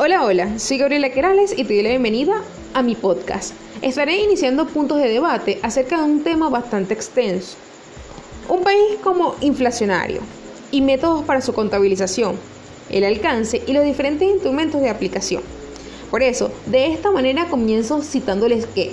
Hola, 0.00 0.24
hola, 0.24 0.60
soy 0.60 0.78
Gabriela 0.78 1.10
Querales 1.10 1.50
y 1.58 1.64
te 1.64 1.74
doy 1.74 1.82
la 1.82 1.88
bienvenida 1.88 2.40
a 2.72 2.84
mi 2.84 2.94
podcast. 2.94 3.52
Estaré 3.82 4.22
iniciando 4.22 4.68
puntos 4.68 4.98
de 4.98 5.08
debate 5.08 5.58
acerca 5.60 5.98
de 5.98 6.04
un 6.04 6.22
tema 6.22 6.48
bastante 6.48 6.94
extenso. 6.94 7.56
Un 8.48 8.62
país 8.62 8.96
como 9.02 9.34
inflacionario 9.40 10.20
y 10.70 10.82
métodos 10.82 11.24
para 11.24 11.40
su 11.40 11.52
contabilización, 11.52 12.36
el 12.90 13.02
alcance 13.02 13.60
y 13.66 13.72
los 13.72 13.84
diferentes 13.84 14.30
instrumentos 14.30 14.80
de 14.80 14.88
aplicación. 14.88 15.42
Por 16.12 16.22
eso, 16.22 16.52
de 16.66 16.92
esta 16.92 17.10
manera 17.10 17.46
comienzo 17.46 18.00
citándoles 18.00 18.66
que 18.66 18.92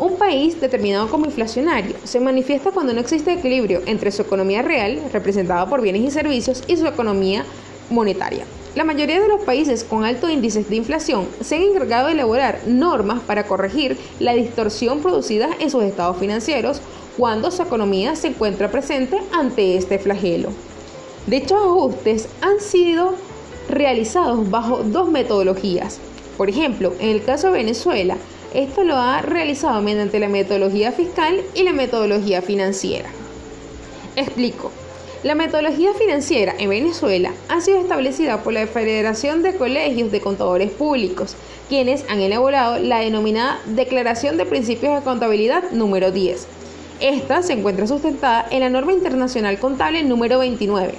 un 0.00 0.18
país 0.18 0.60
determinado 0.60 1.08
como 1.08 1.26
inflacionario 1.26 1.96
se 2.04 2.20
manifiesta 2.20 2.70
cuando 2.70 2.92
no 2.92 3.00
existe 3.00 3.32
equilibrio 3.32 3.82
entre 3.86 4.12
su 4.12 4.22
economía 4.22 4.62
real, 4.62 5.02
representada 5.12 5.68
por 5.68 5.82
bienes 5.82 6.02
y 6.02 6.12
servicios, 6.12 6.62
y 6.68 6.76
su 6.76 6.86
economía 6.86 7.44
monetaria. 7.90 8.44
La 8.78 8.84
mayoría 8.84 9.20
de 9.20 9.26
los 9.26 9.42
países 9.42 9.82
con 9.82 10.04
altos 10.04 10.30
índices 10.30 10.70
de 10.70 10.76
inflación 10.76 11.26
se 11.40 11.56
han 11.56 11.62
encargado 11.62 12.06
de 12.06 12.12
elaborar 12.12 12.60
normas 12.68 13.18
para 13.18 13.42
corregir 13.42 13.98
la 14.20 14.34
distorsión 14.34 15.00
producida 15.00 15.48
en 15.58 15.68
sus 15.68 15.82
estados 15.82 16.16
financieros 16.18 16.80
cuando 17.16 17.50
su 17.50 17.60
economía 17.60 18.14
se 18.14 18.28
encuentra 18.28 18.70
presente 18.70 19.18
ante 19.32 19.76
este 19.76 19.98
flagelo. 19.98 20.50
Dichos 21.26 21.60
ajustes 21.60 22.28
han 22.40 22.60
sido 22.60 23.14
realizados 23.68 24.48
bajo 24.48 24.84
dos 24.84 25.10
metodologías. 25.10 25.98
Por 26.36 26.48
ejemplo, 26.48 26.92
en 27.00 27.08
el 27.08 27.24
caso 27.24 27.48
de 27.48 27.54
Venezuela, 27.54 28.16
esto 28.54 28.84
lo 28.84 28.94
ha 28.94 29.22
realizado 29.22 29.82
mediante 29.82 30.20
la 30.20 30.28
metodología 30.28 30.92
fiscal 30.92 31.40
y 31.52 31.64
la 31.64 31.72
metodología 31.72 32.42
financiera. 32.42 33.10
Explico. 34.14 34.70
La 35.24 35.34
metodología 35.34 35.94
financiera 35.94 36.54
en 36.60 36.70
Venezuela 36.70 37.32
ha 37.48 37.60
sido 37.60 37.78
establecida 37.78 38.44
por 38.44 38.52
la 38.52 38.68
Federación 38.68 39.42
de 39.42 39.56
Colegios 39.56 40.12
de 40.12 40.20
Contadores 40.20 40.70
Públicos, 40.70 41.34
quienes 41.68 42.04
han 42.08 42.20
elaborado 42.20 42.78
la 42.78 43.00
denominada 43.00 43.58
Declaración 43.66 44.36
de 44.36 44.46
Principios 44.46 44.94
de 44.94 45.02
Contabilidad 45.02 45.72
número 45.72 46.12
10. 46.12 46.46
Esta 47.00 47.42
se 47.42 47.54
encuentra 47.54 47.88
sustentada 47.88 48.46
en 48.52 48.60
la 48.60 48.70
norma 48.70 48.92
internacional 48.92 49.58
contable 49.58 50.04
número 50.04 50.38
29 50.38 50.94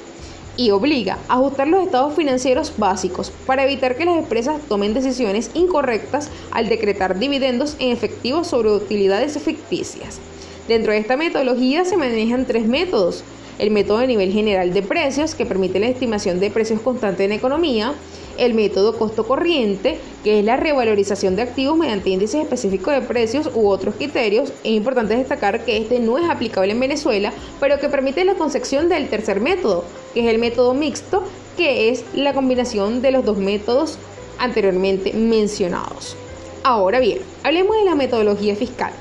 y 0.57 0.72
obliga 0.72 1.17
a 1.29 1.35
ajustar 1.35 1.69
los 1.69 1.85
estados 1.85 2.13
financieros 2.13 2.73
básicos 2.75 3.31
para 3.45 3.63
evitar 3.63 3.95
que 3.95 4.03
las 4.03 4.17
empresas 4.17 4.59
tomen 4.67 4.94
decisiones 4.94 5.49
incorrectas 5.53 6.29
al 6.51 6.67
decretar 6.67 7.19
dividendos 7.19 7.77
en 7.79 7.91
efectivo 7.91 8.44
sobre 8.44 8.72
utilidades 8.72 9.41
ficticias. 9.41 10.19
Dentro 10.67 10.91
de 10.91 10.99
esta 10.99 11.16
metodología 11.16 11.85
se 11.85 11.95
manejan 11.95 12.45
tres 12.45 12.67
métodos 12.67 13.23
el 13.59 13.71
método 13.71 13.99
de 13.99 14.07
nivel 14.07 14.31
general 14.31 14.73
de 14.73 14.81
precios, 14.81 15.35
que 15.35 15.45
permite 15.45 15.79
la 15.79 15.88
estimación 15.88 16.39
de 16.39 16.49
precios 16.49 16.81
constantes 16.81 17.25
en 17.25 17.33
economía, 17.33 17.93
el 18.38 18.53
método 18.53 18.97
costo 18.97 19.27
corriente, 19.27 19.99
que 20.23 20.39
es 20.39 20.45
la 20.45 20.57
revalorización 20.57 21.35
de 21.35 21.41
activos 21.41 21.77
mediante 21.77 22.09
índices 22.09 22.41
específicos 22.41 22.93
de 22.93 23.01
precios 23.01 23.51
u 23.53 23.67
otros 23.67 23.95
criterios. 23.95 24.53
Es 24.63 24.71
importante 24.71 25.16
destacar 25.16 25.66
que 25.66 25.77
este 25.77 25.99
no 25.99 26.17
es 26.17 26.29
aplicable 26.29 26.71
en 26.71 26.79
Venezuela, 26.79 27.33
pero 27.59 27.79
que 27.79 27.89
permite 27.89 28.23
la 28.23 28.35
concepción 28.35 28.88
del 28.88 29.09
tercer 29.09 29.41
método, 29.41 29.83
que 30.13 30.21
es 30.21 30.27
el 30.27 30.39
método 30.39 30.73
mixto, 30.73 31.23
que 31.57 31.89
es 31.89 32.05
la 32.13 32.33
combinación 32.33 33.01
de 33.01 33.11
los 33.11 33.25
dos 33.25 33.38
métodos 33.38 33.97
anteriormente 34.38 35.11
mencionados. 35.11 36.16
Ahora 36.63 36.99
bien, 36.99 37.19
hablemos 37.44 37.75
de 37.75 37.83
la 37.83 37.95
metodología 37.95 38.55
fiscal. 38.55 38.94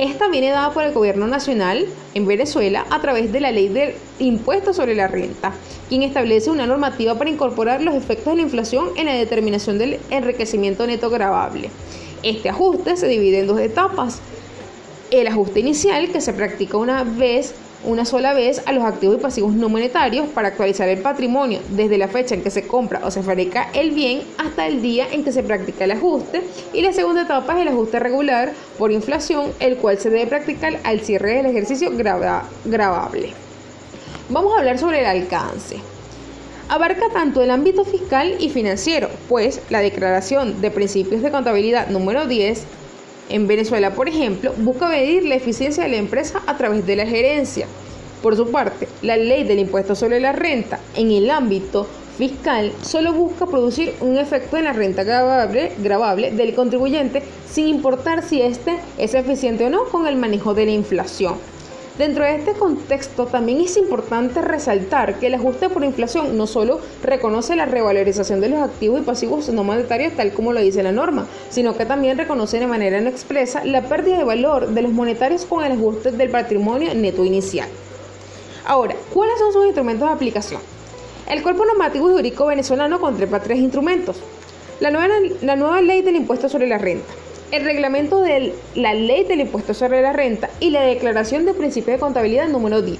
Esta 0.00 0.28
viene 0.28 0.48
dada 0.48 0.72
por 0.72 0.82
el 0.84 0.94
gobierno 0.94 1.26
nacional 1.26 1.86
en 2.14 2.26
Venezuela 2.26 2.86
a 2.88 3.02
través 3.02 3.32
de 3.32 3.40
la 3.40 3.52
ley 3.52 3.68
del 3.68 3.92
impuesto 4.18 4.72
sobre 4.72 4.94
la 4.94 5.08
renta, 5.08 5.52
quien 5.90 6.02
establece 6.02 6.48
una 6.48 6.66
normativa 6.66 7.18
para 7.18 7.28
incorporar 7.28 7.82
los 7.82 7.94
efectos 7.94 8.32
de 8.32 8.36
la 8.36 8.40
inflación 8.40 8.88
en 8.96 9.04
la 9.04 9.12
determinación 9.12 9.76
del 9.76 10.00
enriquecimiento 10.08 10.86
neto 10.86 11.10
gravable. 11.10 11.68
Este 12.22 12.48
ajuste 12.48 12.96
se 12.96 13.08
divide 13.08 13.40
en 13.40 13.46
dos 13.46 13.60
etapas. 13.60 14.20
El 15.10 15.26
ajuste 15.26 15.60
inicial, 15.60 16.08
que 16.10 16.22
se 16.22 16.32
practica 16.32 16.78
una 16.78 17.04
vez 17.04 17.54
una 17.84 18.04
sola 18.04 18.34
vez 18.34 18.62
a 18.66 18.72
los 18.72 18.84
activos 18.84 19.16
y 19.16 19.20
pasivos 19.20 19.54
no 19.54 19.68
monetarios 19.68 20.28
para 20.28 20.48
actualizar 20.48 20.88
el 20.88 20.98
patrimonio 20.98 21.60
desde 21.70 21.98
la 21.98 22.08
fecha 22.08 22.34
en 22.34 22.42
que 22.42 22.50
se 22.50 22.66
compra 22.66 23.00
o 23.04 23.10
se 23.10 23.22
fabrica 23.22 23.70
el 23.72 23.92
bien 23.92 24.22
hasta 24.38 24.66
el 24.66 24.82
día 24.82 25.06
en 25.10 25.24
que 25.24 25.32
se 25.32 25.42
practica 25.42 25.84
el 25.84 25.92
ajuste. 25.92 26.42
Y 26.72 26.82
la 26.82 26.92
segunda 26.92 27.22
etapa 27.22 27.54
es 27.54 27.62
el 27.62 27.68
ajuste 27.68 27.98
regular 27.98 28.52
por 28.78 28.92
inflación, 28.92 29.52
el 29.60 29.76
cual 29.76 29.98
se 29.98 30.10
debe 30.10 30.26
practicar 30.26 30.78
al 30.84 31.00
cierre 31.00 31.36
del 31.36 31.46
ejercicio 31.46 31.90
grabable. 31.94 33.32
Vamos 34.28 34.54
a 34.54 34.58
hablar 34.58 34.78
sobre 34.78 35.00
el 35.00 35.06
alcance. 35.06 35.76
Abarca 36.68 37.08
tanto 37.12 37.42
el 37.42 37.50
ámbito 37.50 37.84
fiscal 37.84 38.36
y 38.38 38.48
financiero, 38.48 39.10
pues 39.28 39.60
la 39.70 39.80
Declaración 39.80 40.60
de 40.60 40.70
Principios 40.70 41.20
de 41.20 41.32
Contabilidad 41.32 41.88
número 41.88 42.26
10 42.26 42.64
en 43.30 43.46
Venezuela, 43.46 43.94
por 43.94 44.08
ejemplo, 44.08 44.52
busca 44.58 44.88
medir 44.88 45.24
la 45.24 45.36
eficiencia 45.36 45.84
de 45.84 45.90
la 45.90 45.96
empresa 45.96 46.42
a 46.46 46.56
través 46.56 46.86
de 46.86 46.96
la 46.96 47.06
gerencia. 47.06 47.66
Por 48.22 48.36
su 48.36 48.50
parte, 48.50 48.86
la 49.02 49.16
ley 49.16 49.44
del 49.44 49.60
impuesto 49.60 49.94
sobre 49.94 50.20
la 50.20 50.32
renta 50.32 50.78
en 50.96 51.10
el 51.10 51.30
ámbito 51.30 51.86
fiscal 52.18 52.72
solo 52.82 53.14
busca 53.14 53.46
producir 53.46 53.94
un 54.00 54.18
efecto 54.18 54.58
en 54.58 54.64
la 54.64 54.74
renta 54.74 55.04
grabable, 55.04 56.30
del 56.32 56.54
contribuyente 56.54 57.22
sin 57.50 57.66
importar 57.68 58.22
si 58.22 58.42
éste 58.42 58.76
es 58.98 59.14
eficiente 59.14 59.64
o 59.64 59.70
no 59.70 59.84
con 59.84 60.06
el 60.06 60.16
manejo 60.16 60.52
de 60.52 60.66
la 60.66 60.72
inflación. 60.72 61.36
Dentro 62.00 62.24
de 62.24 62.36
este 62.36 62.54
contexto 62.54 63.26
también 63.26 63.60
es 63.60 63.76
importante 63.76 64.40
resaltar 64.40 65.18
que 65.18 65.26
el 65.26 65.34
ajuste 65.34 65.68
por 65.68 65.84
inflación 65.84 66.34
no 66.34 66.46
solo 66.46 66.80
reconoce 67.02 67.54
la 67.56 67.66
revalorización 67.66 68.40
de 68.40 68.48
los 68.48 68.62
activos 68.62 69.02
y 69.02 69.04
pasivos 69.04 69.50
no 69.50 69.64
monetarios 69.64 70.14
tal 70.14 70.32
como 70.32 70.54
lo 70.54 70.62
dice 70.62 70.82
la 70.82 70.92
norma, 70.92 71.26
sino 71.50 71.76
que 71.76 71.84
también 71.84 72.16
reconoce 72.16 72.58
de 72.58 72.66
manera 72.66 73.02
no 73.02 73.10
expresa 73.10 73.66
la 73.66 73.82
pérdida 73.82 74.16
de 74.16 74.24
valor 74.24 74.68
de 74.68 74.80
los 74.80 74.92
monetarios 74.92 75.44
con 75.44 75.62
el 75.62 75.72
ajuste 75.72 76.10
del 76.12 76.30
patrimonio 76.30 76.94
neto 76.94 77.22
inicial. 77.22 77.68
Ahora, 78.64 78.96
¿cuáles 79.12 79.38
son 79.38 79.52
sus 79.52 79.66
instrumentos 79.66 80.08
de 80.08 80.14
aplicación? 80.14 80.62
El 81.28 81.42
cuerpo 81.42 81.66
normativo 81.66 82.08
jurídico 82.08 82.46
venezolano 82.46 82.98
contempla 82.98 83.42
tres 83.42 83.58
instrumentos. 83.58 84.16
La 84.80 84.90
nueva, 84.90 85.16
la 85.42 85.54
nueva 85.54 85.82
ley 85.82 86.00
del 86.00 86.16
impuesto 86.16 86.48
sobre 86.48 86.66
la 86.66 86.78
renta, 86.78 87.12
el 87.52 87.64
reglamento 87.64 88.20
de 88.20 88.54
la 88.74 88.94
ley 88.94 89.24
del 89.24 89.40
impuesto 89.40 89.74
sobre 89.74 90.02
la 90.02 90.12
renta 90.12 90.50
y 90.60 90.70
la 90.70 90.82
declaración 90.82 91.46
de 91.46 91.54
principio 91.54 91.92
de 91.92 91.98
contabilidad 91.98 92.48
número 92.48 92.82
10 92.82 92.98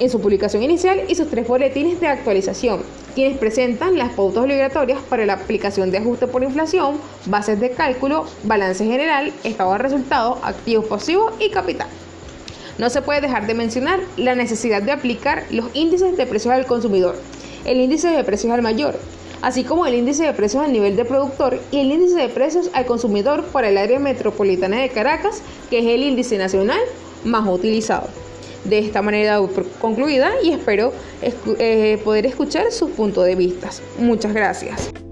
en 0.00 0.10
su 0.10 0.20
publicación 0.20 0.62
inicial 0.62 1.02
y 1.08 1.14
sus 1.14 1.28
tres 1.28 1.46
boletines 1.46 2.00
de 2.00 2.06
actualización, 2.06 2.82
quienes 3.14 3.36
presentan 3.38 3.98
las 3.98 4.12
pautas 4.12 4.44
obligatorias 4.44 5.00
para 5.08 5.26
la 5.26 5.34
aplicación 5.34 5.90
de 5.90 5.98
ajuste 5.98 6.26
por 6.26 6.44
inflación, 6.44 6.98
bases 7.26 7.58
de 7.58 7.70
cálculo, 7.70 8.26
balance 8.44 8.84
general, 8.84 9.32
estado 9.44 9.72
de 9.72 9.78
resultados, 9.78 10.38
activos 10.42 10.86
pasivos 10.86 11.32
y 11.40 11.50
capital. 11.50 11.88
No 12.78 12.90
se 12.90 13.02
puede 13.02 13.20
dejar 13.20 13.46
de 13.48 13.54
mencionar 13.54 13.98
la 14.16 14.36
necesidad 14.36 14.82
de 14.82 14.92
aplicar 14.92 15.44
los 15.50 15.66
índices 15.74 16.16
de 16.16 16.26
precios 16.26 16.54
al 16.54 16.66
consumidor, 16.66 17.16
el 17.64 17.80
índice 17.80 18.08
de 18.08 18.22
precios 18.22 18.52
al 18.52 18.62
mayor, 18.62 18.96
así 19.42 19.64
como 19.64 19.86
el 19.86 19.94
índice 19.94 20.24
de 20.24 20.32
precios 20.32 20.64
al 20.64 20.72
nivel 20.72 20.96
de 20.96 21.04
productor 21.04 21.58
y 21.70 21.80
el 21.80 21.92
índice 21.92 22.16
de 22.16 22.28
precios 22.28 22.70
al 22.72 22.86
consumidor 22.86 23.44
para 23.44 23.68
el 23.68 23.78
área 23.78 23.98
metropolitana 23.98 24.80
de 24.80 24.88
Caracas, 24.88 25.42
que 25.70 25.78
es 25.80 25.86
el 25.86 26.02
índice 26.02 26.38
nacional 26.38 26.80
más 27.24 27.46
utilizado. 27.48 28.08
De 28.64 28.78
esta 28.78 29.02
manera 29.02 29.40
concluida 29.80 30.32
y 30.42 30.50
espero 30.50 30.92
eh, 31.22 31.98
poder 32.04 32.26
escuchar 32.26 32.70
sus 32.72 32.90
puntos 32.90 33.24
de 33.24 33.36
vista. 33.36 33.70
Muchas 33.98 34.34
gracias. 34.34 35.07